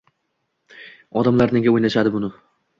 [1.23, 2.35] Odamlar nega o‘ynashadi buni?